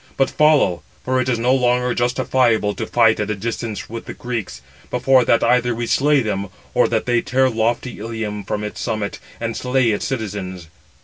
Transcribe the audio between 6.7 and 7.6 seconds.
or that they tear